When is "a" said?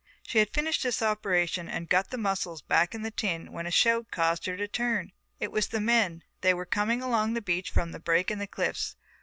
3.67-3.69